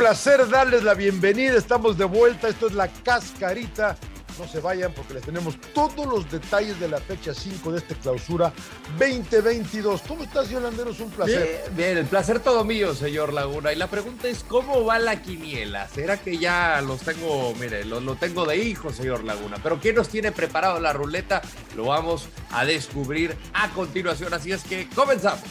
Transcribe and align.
Placer 0.00 0.48
darles 0.48 0.82
la 0.82 0.94
bienvenida. 0.94 1.58
Estamos 1.58 1.98
de 1.98 2.06
vuelta. 2.06 2.48
Esto 2.48 2.68
es 2.68 2.72
la 2.72 2.88
cascarita. 2.88 3.98
No 4.38 4.48
se 4.48 4.58
vayan 4.58 4.94
porque 4.94 5.12
les 5.12 5.22
tenemos 5.22 5.60
todos 5.74 6.06
los 6.06 6.30
detalles 6.30 6.80
de 6.80 6.88
la 6.88 6.98
fecha 6.98 7.34
5 7.34 7.72
de 7.72 7.78
esta 7.80 7.94
clausura 7.96 8.50
2022. 8.98 10.00
¿Cómo 10.08 10.24
estás, 10.24 10.48
Yolandero? 10.48 10.92
Es 10.92 11.00
un 11.00 11.10
placer. 11.10 11.70
Bien, 11.76 11.98
el 11.98 12.06
placer 12.06 12.40
todo 12.40 12.64
mío, 12.64 12.94
señor 12.94 13.34
Laguna. 13.34 13.74
Y 13.74 13.76
la 13.76 13.88
pregunta 13.88 14.28
es, 14.28 14.42
¿cómo 14.42 14.86
va 14.86 14.98
la 14.98 15.20
quiniela? 15.20 15.86
¿Será 15.88 16.16
que 16.16 16.38
ya 16.38 16.80
los 16.80 17.00
tengo, 17.02 17.54
mire, 17.60 17.84
lo, 17.84 18.00
lo 18.00 18.14
tengo 18.14 18.46
de 18.46 18.56
hijo, 18.56 18.90
señor 18.94 19.22
Laguna? 19.24 19.58
Pero 19.62 19.80
¿quién 19.80 19.96
nos 19.96 20.08
tiene 20.08 20.32
preparado 20.32 20.80
la 20.80 20.94
ruleta? 20.94 21.42
Lo 21.76 21.84
vamos 21.84 22.26
a 22.52 22.64
descubrir 22.64 23.36
a 23.52 23.68
continuación. 23.68 24.32
Así 24.32 24.50
es 24.50 24.64
que 24.64 24.88
comenzamos. 24.94 25.44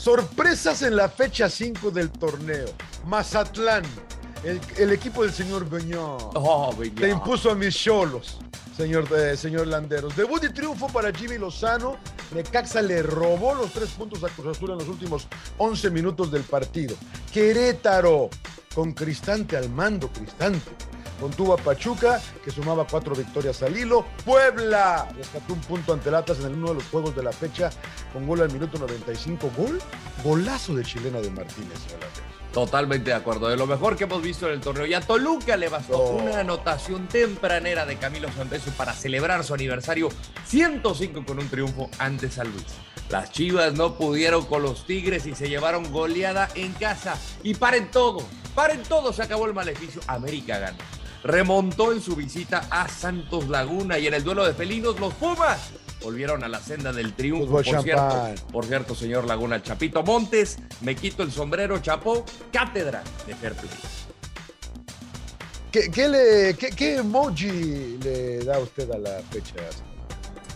Sorpresas 0.00 0.80
en 0.80 0.96
la 0.96 1.10
fecha 1.10 1.50
5 1.50 1.90
del 1.90 2.10
torneo. 2.10 2.64
Mazatlán, 3.04 3.82
el, 4.42 4.58
el 4.78 4.92
equipo 4.92 5.22
del 5.22 5.30
señor 5.30 5.68
Beñón. 5.68 6.16
Oh, 6.32 6.74
Beñón. 6.74 7.00
Le 7.00 7.10
impuso 7.10 7.50
a 7.50 7.54
mis 7.54 7.76
cholos, 7.76 8.38
señor, 8.74 9.06
eh, 9.14 9.36
señor 9.36 9.66
Landeros. 9.66 10.16
Debut 10.16 10.42
y 10.42 10.54
triunfo 10.54 10.86
para 10.86 11.12
Jimmy 11.12 11.36
Lozano. 11.36 11.98
Necaxa 12.34 12.80
le 12.80 13.02
robó 13.02 13.54
los 13.54 13.74
tres 13.74 13.90
puntos 13.90 14.24
a 14.24 14.30
Cruz 14.30 14.56
Azul 14.56 14.70
en 14.70 14.78
los 14.78 14.88
últimos 14.88 15.28
11 15.58 15.90
minutos 15.90 16.32
del 16.32 16.44
partido. 16.44 16.96
Querétaro, 17.30 18.30
con 18.74 18.92
Cristante 18.92 19.58
al 19.58 19.68
mando, 19.68 20.08
Cristante. 20.08 20.70
Contuvo 21.20 21.52
a 21.54 21.56
Pachuca, 21.58 22.20
que 22.42 22.50
sumaba 22.50 22.86
cuatro 22.86 23.14
victorias 23.14 23.62
al 23.62 23.76
hilo. 23.76 24.06
Puebla 24.24 25.06
rescató 25.16 25.52
un 25.52 25.60
punto 25.60 25.92
ante 25.92 26.08
el 26.08 26.14
Atlas 26.14 26.38
en 26.40 26.54
uno 26.54 26.68
de 26.68 26.74
los 26.76 26.84
juegos 26.84 27.14
de 27.14 27.22
la 27.22 27.32
fecha 27.32 27.70
con 28.12 28.26
gol 28.26 28.40
al 28.40 28.50
minuto 28.52 28.78
95. 28.78 29.50
Gol, 29.56 29.78
golazo 30.24 30.74
de 30.74 30.82
chilena 30.84 31.20
de 31.20 31.30
Martínez. 31.30 31.78
Totalmente 32.52 33.10
de 33.10 33.16
acuerdo. 33.16 33.48
De 33.48 33.56
lo 33.56 33.66
mejor 33.66 33.96
que 33.96 34.04
hemos 34.04 34.22
visto 34.22 34.46
en 34.48 34.54
el 34.54 34.60
torneo. 34.60 34.84
Y 34.86 34.94
a 34.94 35.00
Toluca 35.00 35.56
le 35.56 35.68
bastó 35.68 35.98
Oh. 35.98 36.16
una 36.16 36.40
anotación 36.40 37.06
tempranera 37.06 37.86
de 37.86 37.96
Camilo 37.96 38.28
Santeso 38.32 38.70
para 38.72 38.92
celebrar 38.92 39.44
su 39.44 39.54
aniversario 39.54 40.08
105 40.46 41.24
con 41.24 41.38
un 41.38 41.48
triunfo 41.48 41.88
ante 41.98 42.28
San 42.30 42.50
Luis. 42.50 42.64
Las 43.08 43.30
Chivas 43.30 43.74
no 43.74 43.94
pudieron 43.94 44.46
con 44.46 44.62
los 44.62 44.84
Tigres 44.86 45.26
y 45.26 45.34
se 45.34 45.48
llevaron 45.48 45.92
goleada 45.92 46.48
en 46.54 46.72
casa. 46.72 47.16
Y 47.42 47.54
paren 47.54 47.90
todo, 47.90 48.22
paren 48.54 48.82
todo, 48.84 49.12
se 49.12 49.22
acabó 49.22 49.46
el 49.46 49.54
maleficio. 49.54 50.00
América 50.08 50.58
ganó. 50.58 50.78
Remontó 51.22 51.92
en 51.92 52.00
su 52.00 52.16
visita 52.16 52.66
a 52.70 52.88
Santos 52.88 53.48
Laguna 53.48 53.98
y 53.98 54.06
en 54.06 54.14
el 54.14 54.24
duelo 54.24 54.44
de 54.44 54.54
felinos 54.54 54.98
los 54.98 55.12
Pumas 55.14 55.70
volvieron 56.02 56.42
a 56.44 56.48
la 56.48 56.60
senda 56.60 56.92
del 56.92 57.12
triunfo. 57.14 57.52
Por 57.52 57.64
cierto, 57.64 58.34
por 58.50 58.64
cierto, 58.64 58.94
señor 58.94 59.26
Laguna 59.26 59.62
Chapito 59.62 60.02
Montes, 60.02 60.58
me 60.80 60.96
quito 60.96 61.22
el 61.22 61.30
sombrero, 61.30 61.78
chapó, 61.78 62.24
cátedra 62.52 63.02
de 63.26 63.34
fair 63.34 63.54
play. 63.54 63.70
¿Qué, 65.70 65.90
qué 65.90 66.08
le, 66.08 66.54
qué, 66.54 66.70
qué 66.70 66.96
emoji 66.96 67.98
le 68.02 68.38
da 68.38 68.58
usted 68.58 68.90
a 68.90 68.98
la 68.98 69.20
fecha? 69.30 69.54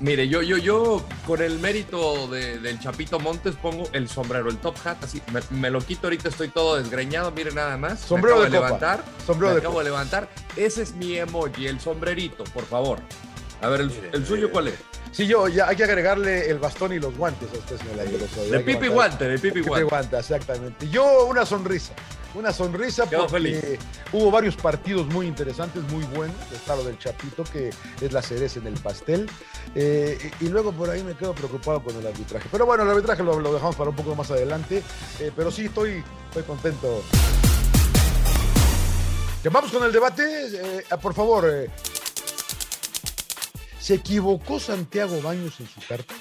Mire, 0.04 0.28
yo, 0.28 0.42
yo, 0.42 0.58
yo, 0.58 1.02
con 1.26 1.40
el 1.40 1.58
mérito 1.60 2.28
de- 2.28 2.58
del 2.58 2.78
Chapito 2.78 3.18
Montes, 3.18 3.54
pongo 3.56 3.88
el 3.94 4.06
sombrero, 4.06 4.50
el 4.50 4.58
top 4.58 4.76
hat, 4.84 5.02
así, 5.02 5.22
me, 5.32 5.40
me 5.58 5.70
lo 5.70 5.80
quito 5.80 6.08
ahorita, 6.08 6.28
estoy 6.28 6.48
todo 6.48 6.76
desgreñado, 6.76 7.30
mire 7.30 7.52
nada 7.52 7.78
más. 7.78 8.02
Me 8.02 8.06
Sombrero 8.08 8.34
acabo 8.36 8.50
de 8.50 8.56
copa. 8.58 8.66
levantar. 8.66 9.04
Sombrero 9.26 9.48
me 9.48 9.54
de 9.54 9.58
acabo 9.60 9.72
copa. 9.76 9.84
de 9.84 9.90
levantar. 9.90 10.28
Ese 10.56 10.82
es 10.82 10.94
mi 10.94 11.16
emoji, 11.16 11.66
el 11.68 11.80
sombrerito, 11.80 12.44
por 12.44 12.66
favor. 12.66 12.98
A 13.62 13.68
ver, 13.68 13.80
¿el, 13.80 13.92
el 14.12 14.26
suyo 14.26 14.50
cuál 14.52 14.68
es? 14.68 14.74
Sí, 15.14 15.28
yo, 15.28 15.46
ya 15.46 15.68
hay 15.68 15.76
que 15.76 15.84
agregarle 15.84 16.50
el 16.50 16.58
bastón 16.58 16.92
y 16.92 16.98
los 16.98 17.16
guantes 17.16 17.48
a 17.54 17.58
usted, 17.58 17.78
señor. 17.78 18.00
Hay 18.00 18.50
De 18.50 18.60
pipi 18.60 18.88
guante, 18.88 19.28
de 19.28 19.38
pipi 19.38 19.60
guante. 19.60 19.84
guante, 19.84 20.18
exactamente. 20.18 20.88
Yo 20.88 21.26
una 21.26 21.46
sonrisa. 21.46 21.92
Una 22.34 22.52
sonrisa 22.52 23.08
Quedó 23.08 23.28
porque 23.28 23.60
feliz. 23.60 23.78
hubo 24.12 24.28
varios 24.32 24.56
partidos 24.56 25.06
muy 25.06 25.28
interesantes, 25.28 25.84
muy 25.84 26.02
buenos. 26.16 26.34
Está 26.52 26.74
lo 26.74 26.82
del 26.82 26.98
Chapito, 26.98 27.44
que 27.44 27.70
es 28.00 28.12
la 28.12 28.22
cereza 28.22 28.58
en 28.58 28.66
el 28.66 28.74
pastel. 28.74 29.30
Eh, 29.76 30.18
y, 30.40 30.46
y 30.46 30.48
luego 30.48 30.72
por 30.72 30.90
ahí 30.90 31.04
me 31.04 31.14
quedo 31.14 31.32
preocupado 31.32 31.80
con 31.80 31.94
el 31.96 32.04
arbitraje. 32.04 32.48
Pero 32.50 32.66
bueno, 32.66 32.82
el 32.82 32.90
arbitraje 32.90 33.22
lo, 33.22 33.38
lo 33.38 33.54
dejamos 33.54 33.76
para 33.76 33.90
un 33.90 33.96
poco 33.96 34.16
más 34.16 34.32
adelante. 34.32 34.82
Eh, 35.20 35.30
pero 35.36 35.52
sí, 35.52 35.66
estoy, 35.66 36.02
estoy 36.30 36.42
contento. 36.42 37.04
Vamos 39.52 39.70
con 39.70 39.84
el 39.84 39.92
debate. 39.92 40.24
Eh, 40.54 40.84
por 41.00 41.14
favor, 41.14 41.44
¿se 43.84 43.94
equivocó 43.96 44.58
Santiago 44.58 45.20
Baños 45.20 45.60
en 45.60 45.68
su 45.68 45.86
carta? 45.86 46.14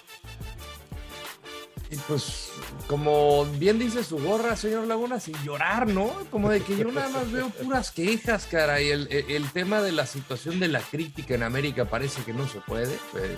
Pues, 2.07 2.49
como 2.87 3.45
bien 3.45 3.79
dice 3.79 4.03
su 4.03 4.17
gorra, 4.17 4.57
señor 4.57 4.85
Laguna, 4.87 5.21
sin 5.21 5.35
llorar, 5.45 5.87
¿no? 5.87 6.11
Como 6.29 6.49
de 6.49 6.59
que 6.61 6.75
yo 6.75 6.91
nada 6.91 7.07
más 7.07 7.31
veo 7.31 7.49
puras 7.49 7.91
quejas, 7.91 8.47
cara. 8.47 8.81
Y 8.81 8.89
el, 8.89 9.07
el- 9.09 9.49
tema 9.51 9.81
de 9.81 9.93
la 9.93 10.05
situación 10.05 10.59
de 10.59 10.67
la 10.67 10.81
crítica 10.81 11.35
en 11.35 11.43
América 11.43 11.85
parece 11.85 12.23
que 12.23 12.33
no 12.33 12.47
se 12.49 12.59
puede. 12.59 12.93
Eh, 12.93 13.37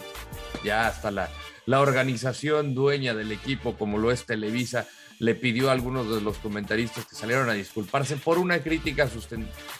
ya 0.63 0.87
hasta 0.87 1.11
la, 1.11 1.29
la 1.67 1.81
organización 1.81 2.73
dueña 2.73 3.13
del 3.13 3.31
equipo, 3.31 3.77
como 3.77 3.99
lo 3.99 4.09
es 4.11 4.25
Televisa, 4.25 4.87
le 5.19 5.35
pidió 5.35 5.69
a 5.69 5.73
algunos 5.73 6.09
de 6.09 6.21
los 6.21 6.37
comentaristas 6.37 7.05
que 7.05 7.15
salieron 7.15 7.47
a 7.49 7.53
disculparse 7.53 8.15
por 8.15 8.39
una 8.39 8.63
crítica 8.63 9.07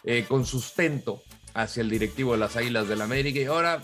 eh, 0.03 0.25
con 0.27 0.45
sustento 0.45 1.23
hacia 1.55 1.81
el 1.81 1.89
directivo 1.89 2.33
de 2.33 2.39
las 2.39 2.55
Águilas 2.57 2.87
del 2.87 3.01
América. 3.01 3.39
Y 3.39 3.45
ahora 3.45 3.81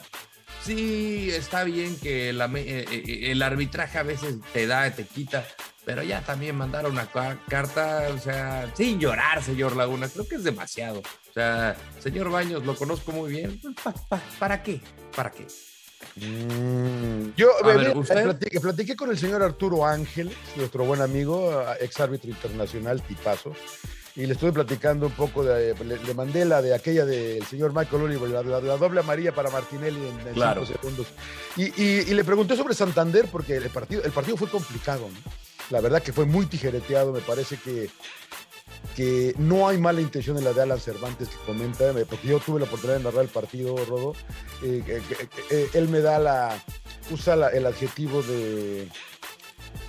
Sí, 0.63 1.29
está 1.31 1.63
bien 1.63 1.97
que 1.99 2.29
el, 2.29 2.39
ame- 2.41 2.61
eh, 2.67 2.85
eh, 2.91 3.31
el 3.31 3.41
arbitraje 3.41 3.97
a 3.97 4.03
veces 4.03 4.35
te 4.53 4.67
da, 4.67 4.91
te 4.91 5.05
quita, 5.05 5.43
pero 5.85 6.03
ya 6.03 6.21
también 6.21 6.55
mandar 6.55 6.85
una 6.85 7.07
ca- 7.07 7.39
carta, 7.49 8.09
o 8.13 8.19
sea, 8.19 8.71
sin 8.75 8.99
llorar, 8.99 9.43
señor 9.43 9.75
Laguna, 9.75 10.07
creo 10.07 10.27
que 10.27 10.35
es 10.35 10.43
demasiado. 10.43 10.99
O 10.99 11.33
sea, 11.33 11.75
señor 11.99 12.29
Baños, 12.29 12.63
lo 12.65 12.75
conozco 12.75 13.11
muy 13.11 13.31
bien. 13.31 13.59
pues, 13.61 13.75
pa- 13.83 13.93
pa- 14.07 14.21
¿Para 14.37 14.61
qué? 14.61 14.81
¿Para 15.15 15.31
qué? 15.31 15.47
Yo 16.15 17.49
A 17.49 17.59
eh, 17.61 17.63
ver, 17.63 17.77
mira, 17.79 17.97
¿usted? 17.99 18.23
platiqué, 18.23 18.59
platiqué 18.59 18.95
con 18.95 19.09
el 19.09 19.17
señor 19.17 19.41
Arturo 19.41 19.85
Ángeles, 19.85 20.35
nuestro 20.57 20.83
buen 20.85 21.01
amigo, 21.01 21.63
ex 21.79 21.99
árbitro 21.99 22.29
internacional, 22.29 23.01
tipazo, 23.01 23.55
y 24.15 24.25
le 24.25 24.33
estuve 24.33 24.51
platicando 24.51 25.05
un 25.07 25.13
poco 25.13 25.43
de, 25.43 25.73
le, 25.85 25.97
le 25.97 26.13
mandé 26.13 26.43
la 26.45 26.61
de 26.61 26.73
aquella 26.73 27.05
del 27.05 27.45
señor 27.45 27.73
Michael 27.73 28.01
Oliver, 28.03 28.29
la, 28.29 28.43
la- 28.43 28.59
la 28.61 28.77
doble 28.77 28.99
amarilla 28.99 29.33
para 29.33 29.49
Martinelli 29.49 29.99
en, 30.05 30.27
en 30.27 30.33
Claro. 30.33 30.65
cinco 30.65 30.79
segundos. 30.79 31.07
Y, 31.55 31.63
y- 31.81 31.99
y 32.09 32.13
le 32.13 32.23
pregunté 32.23 32.55
sobre 32.57 32.73
Santander 32.73 33.27
porque 33.31 33.55
el 33.57 33.69
partido, 33.69 34.03
el 34.03 34.11
partido 34.11 34.35
fue 34.37 34.49
complicado, 34.49 35.07
¿no? 35.09 35.31
La 35.69 35.79
verdad 35.79 36.01
que 36.03 36.11
fue 36.11 36.25
muy 36.25 36.45
tijereteado, 36.47 37.13
me 37.13 37.21
parece 37.21 37.55
que, 37.57 37.89
que 38.95 39.33
no 39.37 39.69
hay 39.69 39.77
mala 39.77 40.01
intención 40.01 40.37
en 40.37 40.43
la 40.43 40.51
de 40.51 40.61
Alan 40.61 40.79
Cervantes 40.79 41.29
que 41.29 41.37
comenta, 41.45 41.93
me- 41.93 42.05
porque 42.05 42.27
yo 42.27 42.39
tuve 42.39 42.59
la 42.59 42.65
oportunidad 42.65 42.97
de 42.97 43.03
narrar 43.05 43.23
el 43.23 43.29
partido, 43.29 43.77
Rodo, 43.85 44.13
eh, 44.63 44.83
eh, 45.49 45.69
él 45.73 45.87
me 45.87 46.01
da 46.01 46.19
la, 46.19 46.61
usa 47.11 47.37
la- 47.37 47.49
el 47.49 47.65
adjetivo 47.65 48.21
de, 48.23 48.89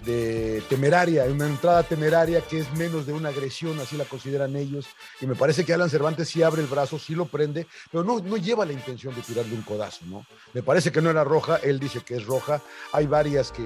de 0.05 0.63
temeraria, 0.69 1.25
una 1.25 1.47
entrada 1.47 1.83
temeraria 1.83 2.41
que 2.41 2.59
es 2.61 2.73
menos 2.75 3.07
de 3.07 3.13
una 3.13 3.29
agresión, 3.31 3.79
así 3.81 3.97
la 3.97 4.05
consideran 4.05 4.57
ellos, 4.57 4.87
y 5.21 5.27
me 5.27 5.35
parece 5.35 5.65
que 5.65 5.73
Alan 5.73 5.91
Cervantes 5.91 6.29
sí 6.29 6.43
abre 6.43 6.63
el 6.63 6.69
brazo, 6.69 6.99
sí 6.99 7.15
lo 7.15 7.27
prende, 7.27 7.67
pero 7.91 8.05
no, 8.05 8.19
no 8.21 8.37
lleva 8.37 8.65
la 8.65 8.73
intención 8.73 9.15
de 9.15 9.23
tirarle 9.23 9.55
un 9.55 9.63
codazo, 9.63 10.05
¿no? 10.07 10.27
Me 10.53 10.63
parece 10.63 10.91
que 10.91 11.01
no 11.01 11.11
era 11.11 11.25
roja, 11.25 11.57
él 11.57 11.79
dice 11.79 12.01
que 12.01 12.17
es 12.17 12.27
roja, 12.27 12.61
hay 12.93 13.07
varias 13.07 13.53
que, 13.53 13.65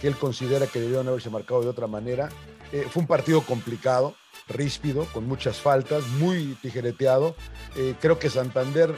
que 0.00 0.08
él 0.08 0.16
considera 0.16 0.66
que 0.66 0.80
debieron 0.80 1.08
haberse 1.08 1.30
marcado 1.30 1.62
de 1.62 1.68
otra 1.68 1.86
manera, 1.86 2.28
Eh, 2.70 2.86
fue 2.90 3.00
un 3.00 3.06
partido 3.06 3.40
complicado, 3.40 4.14
ríspido, 4.46 5.06
con 5.14 5.26
muchas 5.26 5.56
faltas, 5.56 6.06
muy 6.20 6.54
tijereteado, 6.60 7.34
Eh, 7.76 7.94
creo 7.98 8.18
que 8.18 8.28
Santander 8.28 8.94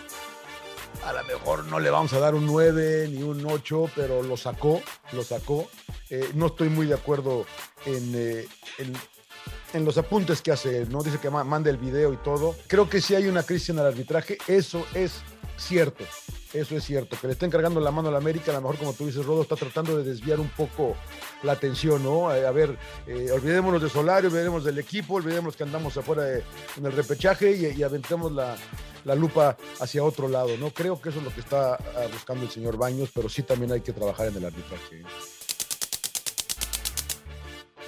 a 1.05 1.13
lo 1.13 1.25
mejor 1.25 1.65
no 1.67 1.81
le 1.81 1.91
vamos 1.91 2.13
a 2.13 2.19
dar 2.19 2.35
un 2.35 2.47
9 2.47 3.09
ni 3.11 3.23
un 3.23 3.45
8, 3.47 3.91
pero 3.97 4.23
lo 4.23 4.37
sacó, 4.37 4.81
lo 5.13 5.23
sacó. 5.25 5.69
Eh, 6.11 6.31
no 6.35 6.47
estoy 6.47 6.69
muy 6.69 6.87
de 6.87 6.95
acuerdo 6.95 7.47
en, 7.87 8.13
eh, 8.15 8.47
en, 9.73 9.85
los 9.85 9.97
apuntes 9.99 10.43
que 10.43 10.51
hace, 10.53 10.85
¿no? 10.87 11.03
Dice 11.03 11.19
que 11.19 11.31
ma- 11.31 11.45
manda 11.45 11.71
el 11.71 11.77
video 11.79 12.13
y 12.13 12.17
todo. 12.19 12.57
Creo 12.67 12.89
que 12.91 13.01
sí 13.01 13.15
hay 13.15 13.29
una 13.29 13.43
crisis 13.45 13.71
en 13.71 13.79
el 13.79 13.87
arbitraje, 13.87 14.39
eso 14.49 14.85
es 14.95 15.13
cierto. 15.57 16.05
Eso 16.53 16.77
es 16.77 16.85
cierto, 16.85 17.17
que 17.17 17.29
le 17.29 17.35
estén 17.35 17.49
cargando 17.49 17.79
la 17.79 17.93
mano 17.93 18.09
a 18.09 18.13
la 18.13 18.19
América, 18.19 18.51
a 18.51 18.55
lo 18.55 18.63
mejor 18.63 18.79
como 18.79 18.93
tú 18.93 19.07
dices, 19.07 19.25
Rodo 19.25 19.43
está 19.43 19.55
tratando 19.55 19.97
de 19.97 20.03
desviar 20.03 20.41
un 20.41 20.49
poco 20.49 20.97
la 21.45 21.53
atención, 21.53 22.03
¿no? 22.03 22.29
A 22.29 22.51
ver, 22.51 22.77
eh, 23.07 23.31
olvidémonos 23.33 23.81
de 23.81 23.89
Solari, 23.89 24.27
olvidémonos 24.27 24.65
del 24.65 24.79
equipo, 24.79 25.15
olvidémonos 25.15 25.55
que 25.55 25.63
andamos 25.63 25.97
afuera 25.97 26.29
en 26.29 26.87
el 26.87 26.93
repechaje 26.93 27.53
y, 27.53 27.83
aventemos 27.85 28.33
la, 28.33 28.57
la, 29.05 29.15
lupa 29.15 29.57
hacia 29.79 30.03
otro 30.03 30.27
lado, 30.27 30.57
¿no? 30.59 30.71
Creo 30.71 31.01
que 31.01 31.11
eso 31.11 31.19
es 31.19 31.25
lo 31.25 31.33
que 31.33 31.41
está 31.41 31.75
ah, 31.75 32.07
buscando 32.13 32.45
el 32.45 32.51
señor 32.51 32.77
Baños, 32.77 33.11
pero 33.15 33.29
sí 33.29 33.45
también 33.45 33.71
hay 33.71 33.83
que 33.83 33.93
trabajar 33.93 34.27
en 34.27 34.37
el 34.37 34.45
arbitraje. 34.45 35.05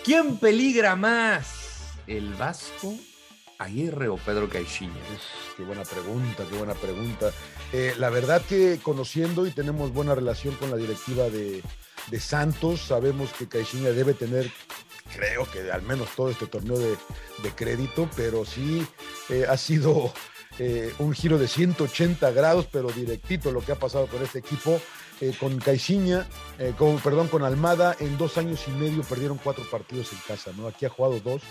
¿Quién 0.05 0.37
peligra 0.37 0.95
más? 0.95 1.63
¿El 2.07 2.33
Vasco 2.35 2.95
Aguirre 3.59 4.09
o 4.09 4.17
Pedro 4.17 4.49
Caixinha? 4.49 4.93
Qué 5.57 5.65
buena 5.65 5.83
pregunta, 5.83 6.45
qué 6.49 6.57
buena 6.57 6.75
pregunta. 6.75 7.31
Eh, 7.73 7.95
la 7.99 8.11
verdad 8.11 8.43
que 8.43 8.79
conociendo 8.83 9.47
y 9.47 9.51
tenemos 9.51 9.93
buena 9.93 10.15
relación 10.15 10.55
con 10.55 10.71
la 10.71 10.77
directiva 10.77 11.29
de, 11.29 11.63
Santos, 12.19 12.81
sabemos 12.81 13.33
que 13.33 13.49
Caixinha 13.49 13.91
debe 13.91 14.13
tener, 14.13 14.51
creo 15.15 15.49
que 15.51 15.71
al 15.71 15.83
menos 15.83 16.09
todo 16.17 16.31
este 16.31 16.47
torneo 16.47 16.79
de, 16.79 16.97
crédito, 17.55 18.09
pero 18.17 18.45
sí 18.45 18.87
eh, 19.29 19.47
ha 19.49 19.57
sido 19.57 20.13
eh, 20.59 20.93
un 20.99 21.13
giro 21.13 21.39
de 21.39 21.49
180 21.49 22.31
grados, 22.33 22.67
pero 22.71 22.91
directito 22.91 23.53
lo 23.53 23.61
que 23.61 23.73
ha 23.73 23.79
pasado 23.79 24.07
con 24.07 24.23
este 24.23 24.39
equipo. 24.39 24.81
Con 25.39 25.57
Caixinha, 25.61 26.27
con, 26.77 26.99
perdón, 26.99 27.29
con 27.29 27.45
Almada, 27.45 27.95
en 28.01 28.19
dos 28.19 28.39
años 28.39 28.65
y 28.67 28.73
medio 28.73 29.05
perdieron 29.05 29.39
cuatro 29.39 29.63
partidos 29.71 30.13
en 30.13 30.19
casa, 30.27 30.51
¿no? 30.57 30.67
Aquí 30.67 30.85
ha 30.85 30.89
jugado 30.89 31.21
dos 31.21 31.43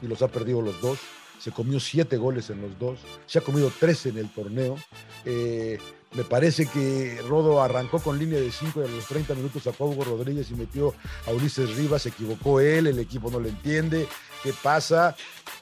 y 0.00 0.06
los 0.06 0.22
ha 0.22 0.28
perdido 0.28 0.62
los 0.62 0.80
dos. 0.80 1.00
Se 1.38 1.50
comió 1.52 1.78
siete 1.80 2.16
goles 2.16 2.50
en 2.50 2.62
los 2.62 2.78
dos, 2.78 2.98
se 3.26 3.38
ha 3.38 3.42
comido 3.42 3.70
tres 3.78 4.06
en 4.06 4.18
el 4.18 4.32
torneo. 4.32 4.76
Eh, 5.24 5.78
me 6.12 6.24
parece 6.24 6.66
que 6.66 7.20
Rodo 7.28 7.62
arrancó 7.62 7.98
con 7.98 8.18
línea 8.18 8.40
de 8.40 8.50
cinco 8.50 8.80
y 8.80 8.84
a 8.84 8.88
los 8.88 9.06
30 9.06 9.34
minutos 9.34 9.64
sacó 9.64 9.84
a 9.84 9.86
Hugo 9.88 10.04
Rodríguez 10.04 10.50
y 10.50 10.54
metió 10.54 10.94
a 11.26 11.30
Ulises 11.30 11.76
Rivas, 11.76 12.02
se 12.02 12.08
equivocó 12.08 12.60
él, 12.60 12.86
el 12.86 12.98
equipo 12.98 13.30
no 13.30 13.38
lo 13.38 13.48
entiende, 13.48 14.08
¿qué 14.42 14.54
pasa? 14.62 15.14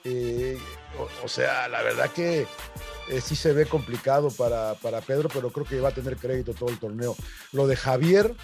Eh, 0.05 0.57
o, 1.25 1.29
sea, 1.29 1.67
la 1.69 1.83
verdad 1.83 2.11
que 2.13 2.47
eh, 3.09 3.21
sí 3.21 3.35
se 3.35 3.53
ve 3.53 3.67
complicado 3.67 4.31
para, 4.31 4.75
para, 4.75 5.01
Pedro, 5.01 5.29
pero 5.29 5.51
creo 5.51 5.67
que 5.67 5.81
va 5.81 5.89
a 5.89 5.95
tener 5.95 6.17
crédito 6.17 6.55
todo 6.55 6.69
el 6.69 6.79
torneo. 6.79 7.17
Lo 7.53 7.67
de 7.67 7.75
Javier 7.75 8.35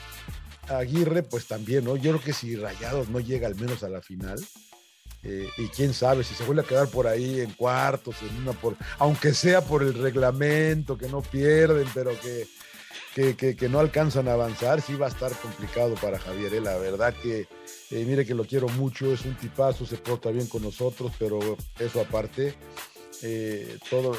Aguirre, 0.69 1.23
pues 1.23 1.47
también, 1.47 1.85
¿no? 1.85 1.97
Yo 1.97 2.13
creo 2.13 2.23
que 2.23 2.33
si 2.33 2.57
Rayados 2.57 3.09
no 3.09 3.21
llega 3.21 3.47
al 3.47 3.57
menos 3.57 3.83
a 3.83 3.89
la 3.89 4.01
final, 4.01 4.39
y 5.23 5.69
quién 5.69 5.93
sabe 5.93 6.25
si 6.25 6.35
se 6.35 6.45
vuelve 6.45 6.63
a 6.63 6.67
quedar 6.67 6.89
por 6.89 7.07
ahí 7.07 7.41
en 7.41 7.53
cuartos, 7.53 8.17
en 8.23 8.43
una 8.43 8.53
por, 8.53 8.77
aunque 8.99 9.35
sea 9.35 9.61
por 9.61 9.83
el 9.83 9.95
reglamento, 9.95 10.97
que 10.97 11.09
no 11.09 11.21
pierden, 11.21 11.87
pero 11.93 12.19
que, 12.21 12.47
que, 13.15 13.37
que, 13.37 13.57
que 13.57 13.69
no 13.69 13.81
alcanzan 13.81 14.29
a 14.29 14.33
avanzar, 14.33 14.81
sí 14.81 14.95
va 14.95 15.07
a 15.07 15.11
estar 15.11 15.33
complicado 15.33 15.95
para 15.97 16.19
Javier. 16.19 16.55
¿eh? 16.55 16.61
La 16.61 16.77
verdad 16.79 17.15
que, 17.23 17.41
eh, 17.91 18.05
mire 18.07 18.25
que 18.25 18.35
lo 18.35 18.45
quiero 18.45 18.69
mucho, 18.69 19.13
es 19.13 19.25
un 19.25 19.37
tipazo, 19.37 19.85
se 19.85 19.97
porta 19.97 20.31
bien 20.31 20.47
con 20.47 20.63
nosotros, 20.63 21.13
pero 21.19 21.57
eso 21.79 22.01
aparte, 22.01 22.55
eh, 23.23 23.79
todo, 23.91 24.17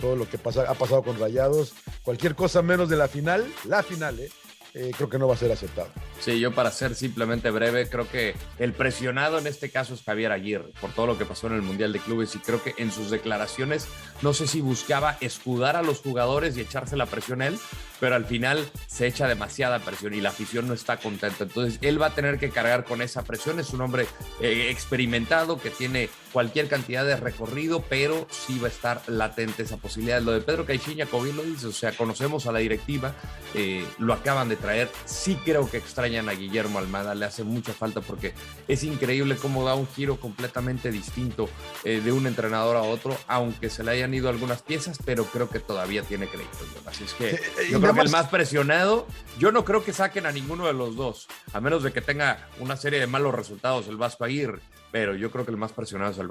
todo 0.00 0.14
lo 0.14 0.28
que 0.28 0.38
pasa, 0.38 0.70
ha 0.70 0.74
pasado 0.74 1.02
con 1.02 1.18
Rayados, 1.18 1.72
cualquier 2.02 2.34
cosa 2.34 2.62
menos 2.62 2.88
de 2.88 2.96
la 2.96 3.08
final, 3.08 3.44
la 3.64 3.82
final, 3.82 4.20
¿eh? 4.20 4.30
Eh, 4.74 4.90
creo 4.96 5.08
que 5.08 5.18
no 5.20 5.28
va 5.28 5.34
a 5.34 5.36
ser 5.38 5.52
aceptado. 5.52 5.88
Sí, 6.18 6.40
yo 6.40 6.52
para 6.52 6.72
ser 6.72 6.96
simplemente 6.96 7.48
breve, 7.50 7.88
creo 7.88 8.10
que 8.10 8.34
el 8.58 8.72
presionado 8.72 9.38
en 9.38 9.46
este 9.46 9.70
caso 9.70 9.94
es 9.94 10.02
Javier 10.02 10.32
Aguirre 10.32 10.72
por 10.80 10.90
todo 10.90 11.06
lo 11.06 11.16
que 11.16 11.24
pasó 11.24 11.46
en 11.46 11.52
el 11.52 11.62
Mundial 11.62 11.92
de 11.92 12.00
Clubes 12.00 12.34
y 12.34 12.40
creo 12.40 12.60
que 12.60 12.74
en 12.78 12.90
sus 12.90 13.08
declaraciones 13.08 13.86
no 14.20 14.34
sé 14.34 14.48
si 14.48 14.60
buscaba 14.60 15.16
escudar 15.20 15.76
a 15.76 15.82
los 15.82 16.00
jugadores 16.00 16.56
y 16.56 16.60
echarse 16.60 16.96
la 16.96 17.06
presión 17.06 17.40
a 17.42 17.46
él, 17.46 17.58
pero 18.00 18.16
al 18.16 18.24
final 18.24 18.68
se 18.88 19.06
echa 19.06 19.28
demasiada 19.28 19.78
presión 19.78 20.12
y 20.12 20.20
la 20.20 20.30
afición 20.30 20.66
no 20.66 20.74
está 20.74 20.96
contenta. 20.96 21.44
Entonces 21.44 21.78
él 21.80 22.02
va 22.02 22.06
a 22.06 22.14
tener 22.14 22.38
que 22.40 22.50
cargar 22.50 22.84
con 22.84 23.00
esa 23.00 23.22
presión. 23.22 23.60
Es 23.60 23.70
un 23.70 23.80
hombre 23.80 24.06
eh, 24.40 24.70
experimentado 24.70 25.60
que 25.60 25.70
tiene 25.70 26.10
cualquier 26.34 26.66
cantidad 26.66 27.04
de 27.04 27.16
recorrido, 27.16 27.84
pero 27.88 28.26
sí 28.28 28.58
va 28.58 28.66
a 28.66 28.70
estar 28.70 29.00
latente 29.06 29.62
esa 29.62 29.76
posibilidad. 29.76 30.20
Lo 30.20 30.32
de 30.32 30.40
Pedro 30.40 30.66
Caixinha, 30.66 31.06
como 31.06 31.22
bien 31.22 31.36
lo 31.36 31.44
dice, 31.44 31.68
o 31.68 31.72
sea, 31.72 31.96
conocemos 31.96 32.48
a 32.48 32.52
la 32.52 32.58
directiva, 32.58 33.14
eh, 33.54 33.86
lo 33.98 34.12
acaban 34.12 34.48
de 34.48 34.56
traer. 34.56 34.90
Sí 35.04 35.38
creo 35.44 35.70
que 35.70 35.76
extrañan 35.76 36.28
a 36.28 36.32
Guillermo 36.32 36.80
Almada, 36.80 37.14
le 37.14 37.24
hace 37.24 37.44
mucha 37.44 37.72
falta 37.72 38.00
porque 38.00 38.34
es 38.66 38.82
increíble 38.82 39.36
cómo 39.36 39.64
da 39.64 39.76
un 39.76 39.86
giro 39.86 40.18
completamente 40.18 40.90
distinto 40.90 41.48
eh, 41.84 42.00
de 42.04 42.10
un 42.10 42.26
entrenador 42.26 42.74
a 42.74 42.82
otro, 42.82 43.16
aunque 43.28 43.70
se 43.70 43.84
le 43.84 43.92
hayan 43.92 44.12
ido 44.12 44.28
algunas 44.28 44.60
piezas, 44.60 44.98
pero 45.04 45.26
creo 45.26 45.48
que 45.48 45.60
todavía 45.60 46.02
tiene 46.02 46.26
crédito. 46.26 46.58
Así 46.84 47.04
es 47.04 47.14
que 47.14 47.40
yo 47.70 47.80
creo 47.80 47.94
que 47.94 48.00
el 48.00 48.10
más 48.10 48.26
presionado, 48.26 49.06
yo 49.38 49.52
no 49.52 49.64
creo 49.64 49.84
que 49.84 49.92
saquen 49.92 50.26
a 50.26 50.32
ninguno 50.32 50.66
de 50.66 50.72
los 50.72 50.96
dos, 50.96 51.28
a 51.52 51.60
menos 51.60 51.84
de 51.84 51.92
que 51.92 52.00
tenga 52.00 52.48
una 52.58 52.76
serie 52.76 52.98
de 52.98 53.06
malos 53.06 53.32
resultados 53.32 53.86
el 53.86 53.96
Vasco 53.96 54.24
Aguirre, 54.24 54.60
pero 54.90 55.14
yo 55.14 55.30
creo 55.30 55.44
que 55.44 55.50
el 55.50 55.56
más 55.56 55.72
presionado 55.72 56.12
es 56.12 56.18
el 56.18 56.23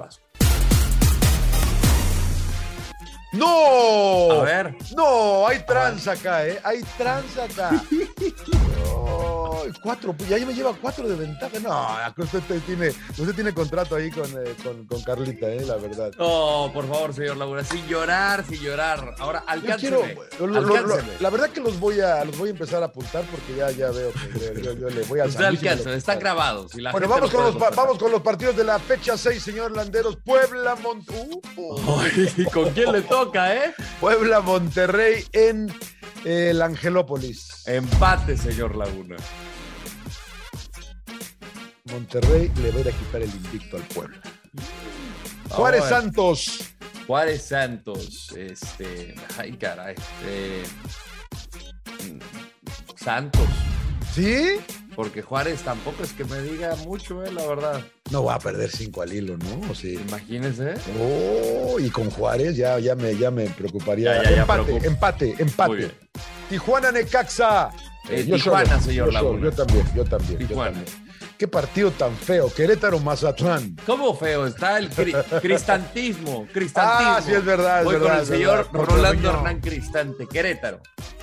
¡No! 3.34 4.32
A 4.32 4.44
ver. 4.44 4.76
No, 4.96 5.48
hay 5.48 5.60
trans 5.66 6.08
acá, 6.08 6.46
¿eh? 6.48 6.60
Hay 6.64 6.84
trans 6.98 7.38
acá. 7.38 7.72
Cuatro, 9.82 10.16
ya 10.30 10.38
me 10.46 10.54
lleva 10.54 10.74
cuatro 10.74 11.08
de 11.08 11.16
ventaja. 11.16 11.60
No, 11.60 12.24
usted 12.24 12.42
tiene, 12.66 12.90
usted 12.90 13.34
tiene 13.36 13.54
contrato 13.54 13.96
ahí 13.96 14.10
con, 14.12 14.26
eh, 14.26 14.56
con, 14.64 14.86
con, 14.86 15.02
Carlita, 15.04 15.48
¿eh? 15.48 15.66
La 15.66 15.76
verdad. 15.76 16.12
No, 16.18 16.72
por 16.74 16.88
favor, 16.88 17.14
señor 17.14 17.38
Laguna, 17.38 17.64
sin 17.64 17.86
llorar, 17.88 18.46
sin 18.46 18.60
llorar. 18.60 19.16
Ahora, 19.20 19.44
alcánceme. 19.48 19.98
Quiero, 19.98 20.48
lo, 20.48 20.62
lo, 20.62 20.82
lo, 20.82 20.98
la 21.20 21.30
verdad 21.30 21.50
que 21.50 21.62
los 21.62 21.80
voy 21.80 22.00
a 22.00 22.24
los 22.26 22.38
voy 22.38 22.50
a 22.50 22.52
empezar 22.52 22.82
a 22.84 22.88
apuntar 22.88 23.24
porque 23.26 23.56
ya, 23.56 23.72
ya 23.72 23.92
veo 23.92 24.12
que 24.12 24.62
yo, 24.62 24.74
yo 24.74 24.90
le 24.90 25.04
voy 25.04 25.20
a 25.20 25.26
Usted 25.26 25.44
alcance, 25.44 25.94
están 25.96 26.20
grabados. 26.20 26.72
Si 26.72 26.82
bueno, 26.82 27.08
vamos 27.08 27.32
con, 27.32 27.44
los, 27.44 27.58
vamos 27.58 27.98
con 27.98 28.12
los 28.12 28.22
partidos 28.22 28.56
de 28.56 28.64
la 28.64 28.80
fecha 28.80 29.18
6, 29.18 29.42
señor 29.42 29.76
Landeros. 29.76 30.18
Puebla, 30.24 30.76
Mont... 30.76 31.10
Uh, 31.10 31.42
uh. 31.56 32.52
¿Con 32.52 32.70
quién 32.72 32.92
le 32.92 33.02
toca, 33.02 33.56
eh? 33.56 33.74
Puebla, 34.00 34.42
Monterrey 34.42 35.26
en 35.32 35.74
el 36.24 36.62
Angelópolis. 36.62 37.68
Empate, 37.68 38.38
señor 38.38 38.76
Laguna. 38.76 39.18
Monterrey 41.94 42.52
le 42.62 42.72
va 42.72 42.78
a 42.78 42.80
ir 42.82 42.88
a 42.90 42.92
quitar 42.92 43.22
el 43.22 43.30
invicto 43.30 43.78
al 43.78 43.84
Puebla. 43.84 44.18
Juárez 45.50 45.84
Santos. 45.86 46.60
Juárez 47.06 47.44
Santos. 47.44 48.34
Este. 48.36 49.14
Ay, 49.38 49.54
caray. 49.54 49.96
Eh, 50.26 50.64
Santos. 52.96 53.48
¿Sí? 54.14 54.58
Porque 54.96 55.22
Juárez 55.22 55.62
tampoco 55.62 56.04
es 56.04 56.14
que 56.14 56.24
me 56.26 56.40
diga 56.42 56.76
mucho, 56.78 57.24
eh, 57.24 57.32
la 57.32 57.46
verdad. 57.46 57.82
No 58.12 58.24
va 58.24 58.36
a 58.36 58.40
perder 58.40 58.70
cinco 58.70 59.02
al 59.02 59.12
hilo, 59.12 59.38
¿no? 59.38 59.72
O 59.72 59.76
sea, 59.76 59.92
Imagínese. 59.92 60.76
Oh, 61.00 61.80
y 61.80 61.90
con 61.90 62.10
Juárez 62.12 62.56
ya, 62.56 62.78
ya, 62.80 62.96
me, 62.96 63.16
ya 63.16 63.32
me 63.32 63.46
preocuparía. 63.46 64.24
Ya, 64.24 64.32
ya, 64.32 64.42
empate, 64.42 64.64
preocupa. 64.64 64.88
empate, 64.88 65.36
empate. 65.40 65.92
Tijuana 66.50 66.92
Necaxa. 66.92 67.72
Eh, 68.10 68.24
Tijuana, 68.24 68.66
solo, 68.66 68.82
señor 68.82 69.12
yo, 69.14 69.40
yo 69.40 69.52
también, 69.52 69.86
yo 69.96 70.04
también. 70.04 70.38
Tijuana. 70.38 70.80
Yo 70.80 70.86
también. 70.86 71.03
Qué 71.44 71.48
partido 71.50 71.92
tan 71.92 72.16
feo. 72.16 72.50
Querétaro 72.50 73.00
Mazatlán. 73.00 73.76
¿Cómo 73.86 74.16
feo? 74.16 74.48
Está 74.48 74.78
el 74.78 74.90
cri 74.90 75.12
cristantismo. 75.42 76.48
Cristantismo. 76.54 77.12
Ah, 77.18 77.22
sí, 77.22 77.34
es 77.34 77.44
verdad. 77.44 77.80
Es 77.80 77.84
Voy 77.84 77.96
verdad, 77.96 78.10
con 78.12 78.20
el 78.20 78.26
señor 78.26 78.72
verdad. 78.72 78.88
Rolando 78.88 79.30
Hernán 79.30 79.60
Cristante, 79.60 80.26
Querétaro. 80.26 80.80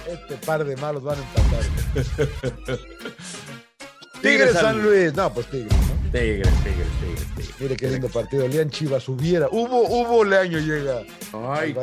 Este 0.07 0.37
par 0.47 0.63
de 0.67 0.77
malos 0.77 1.05
van 1.05 1.17
a 1.17 1.23
empatar. 1.23 2.79
Tigres 4.21 4.53
San 4.53 4.83
Luis. 4.83 5.15
No, 5.15 5.33
pues 5.33 5.47
Tigres, 5.47 5.73
¿no? 5.73 6.11
Tigres, 6.13 6.49
Tigres, 6.65 6.87
Tigres, 7.01 7.27
Tigres. 7.37 7.55
Mire 7.59 7.77
qué 7.77 7.89
lindo 7.89 8.09
partido. 8.11 8.47
Leán 8.47 8.69
Chivas 8.69 9.09
hubiera. 9.09 9.49
Hubo, 9.51 9.89
hubo 9.89 10.23
Leaño 10.23 10.59
llega. 10.59 11.01
Ay. 11.33 11.75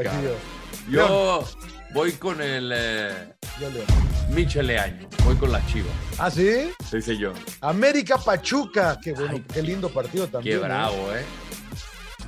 Yo 0.91 1.43
voy 1.91 2.11
con 2.11 2.39
el 2.39 2.71
eh, 2.71 3.33
Yo 3.59 3.69
León. 3.71 3.85
Michel 4.29 4.67
Leaño. 4.67 5.07
Voy 5.23 5.35
con 5.35 5.51
la 5.51 5.65
Chivas. 5.67 5.91
¿Ah, 6.17 6.29
sí? 6.29 6.71
Sí, 6.89 7.01
señor. 7.01 7.33
América 7.61 8.17
Pachuca. 8.17 8.99
Qué 9.01 9.13
bueno, 9.13 9.31
Ay, 9.33 9.43
qué 9.53 9.61
lindo 9.61 9.89
partido 9.89 10.27
también. 10.27 10.57
Qué 10.59 10.63
¿eh? 10.63 10.67
bravo, 10.67 11.13
¿eh? 11.15 11.23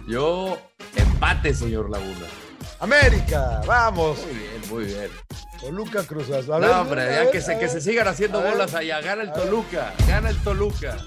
Yo 0.08 0.58
empate, 0.96 1.54
señor 1.54 1.90
Laguna. 1.90 2.26
América, 2.80 3.62
vamos. 3.68 4.18
Muy 4.26 4.34
bien, 4.36 4.62
muy 4.70 4.84
bien. 4.86 5.10
Toluca 5.60 6.04
Cruzas. 6.04 6.46
A 6.50 6.54
No, 6.54 6.60
ver, 6.60 6.70
hombre, 6.72 7.02
a 7.02 7.06
ya 7.12 7.20
ver, 7.24 7.32
que 7.32 7.42
se, 7.42 7.60
que 7.60 7.68
se 7.68 7.82
sigan 7.82 8.08
haciendo 8.08 8.42
bolas 8.42 8.74
allá. 8.74 9.02
Gana 9.02 9.24
el. 9.24 9.34
Toluca. 9.34 9.94
Gana 10.08 10.30
el 10.30 10.38
Toluca. 10.38 10.98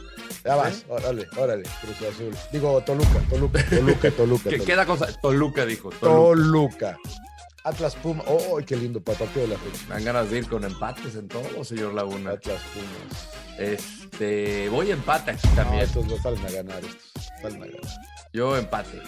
Ya 0.44 0.56
vas, 0.56 0.84
órale, 0.88 1.26
órale, 1.36 1.62
Cruz 1.80 1.96
Azul. 2.12 2.34
Digo, 2.52 2.80
Toluca, 2.82 3.20
Toluca, 3.30 3.64
Toluca, 3.70 4.10
Toluca. 4.16 4.50
¿Qué, 4.50 4.56
Toluca. 4.58 4.66
queda 4.66 4.86
cosa? 4.86 5.06
Toluca, 5.20 5.64
dijo. 5.64 5.90
Toluca. 5.90 6.00
Toluca. 6.00 6.98
Atlas 7.64 7.94
Puma. 7.96 8.24
Oh, 8.26 8.58
qué 8.66 8.76
lindo 8.76 9.00
partido 9.00 9.42
de 9.42 9.48
la 9.48 9.58
fecha. 9.58 9.84
Me 9.88 9.94
dan 9.94 10.04
ganas 10.04 10.30
de 10.30 10.38
ir 10.38 10.48
con 10.48 10.64
empates 10.64 11.14
en 11.14 11.28
todo, 11.28 11.64
señor 11.64 11.94
Laguna. 11.94 12.32
Atlas 12.32 12.60
Pumas. 12.74 13.28
Este, 13.58 14.68
voy 14.68 14.90
empate 14.90 15.32
aquí 15.32 15.46
No, 15.48 15.54
también. 15.54 15.82
estos 15.84 16.06
no 16.06 16.16
salen 16.18 16.44
a 16.46 16.50
ganar 16.50 16.82
estos. 16.84 17.30
Salen 17.40 17.62
a 17.62 17.66
ganar. 17.66 17.80
Yo 18.32 18.56
empate. 18.56 19.00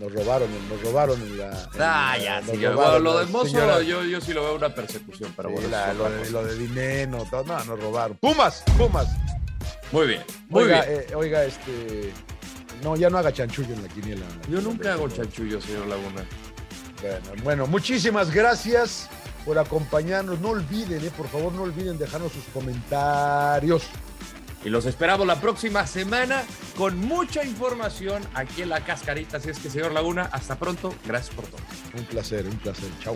Nos 0.00 0.12
robaron, 0.12 0.48
nos 0.68 0.82
robaron 0.82 1.20
en 1.22 1.38
la. 1.38 1.68
Ah, 1.78 2.18
ya, 2.18 2.42
sí, 2.42 2.56
lo 2.56 3.18
de 3.18 3.26
Mozo, 3.26 3.82
yo, 3.82 4.02
yo, 4.02 4.20
sí 4.20 4.32
lo 4.32 4.42
veo 4.42 4.56
una 4.56 4.74
persecución, 4.74 5.32
pero 5.36 5.50
bueno. 5.50 5.68
lo, 5.96 6.10
de, 6.10 6.30
lo 6.30 6.44
de 6.44 6.58
dinero, 6.58 7.24
todo, 7.30 7.44
no, 7.44 7.64
nos 7.64 7.80
robaron. 7.80 8.16
¡Pumas! 8.16 8.64
¡Pumas! 8.76 9.06
Muy 9.92 10.08
bien, 10.08 10.22
muy 10.48 10.64
oiga, 10.64 10.84
bien. 10.84 11.00
Eh, 11.10 11.14
oiga, 11.14 11.44
este. 11.44 12.12
No, 12.82 12.96
ya 12.96 13.08
no 13.08 13.18
haga 13.18 13.32
chanchullo 13.32 13.72
en 13.72 13.82
la 13.82 13.88
quiniela. 13.88 14.26
Yo 14.50 14.60
nunca 14.60 14.94
hago 14.94 15.08
chanchullo, 15.08 15.60
señor 15.60 15.86
Laguna. 15.86 16.26
Bueno, 17.04 17.42
bueno, 17.42 17.66
muchísimas 17.66 18.32
gracias 18.32 19.10
por 19.44 19.58
acompañarnos. 19.58 20.40
No 20.40 20.50
olviden, 20.50 21.04
eh, 21.04 21.10
por 21.14 21.28
favor, 21.28 21.52
no 21.52 21.62
olviden 21.62 21.98
dejarnos 21.98 22.32
sus 22.32 22.44
comentarios. 22.44 23.82
Y 24.64 24.70
los 24.70 24.86
esperamos 24.86 25.26
la 25.26 25.38
próxima 25.38 25.86
semana 25.86 26.42
con 26.78 26.98
mucha 26.98 27.44
información 27.44 28.22
aquí 28.32 28.62
en 28.62 28.70
la 28.70 28.82
cascarita. 28.82 29.36
Así 29.36 29.50
es 29.50 29.58
que, 29.58 29.68
señor 29.68 29.92
Laguna, 29.92 30.30
hasta 30.32 30.58
pronto. 30.58 30.94
Gracias 31.04 31.34
por 31.34 31.44
todo. 31.44 31.60
Un 31.94 32.04
placer, 32.06 32.46
un 32.46 32.56
placer. 32.56 32.88
Chao. 33.02 33.14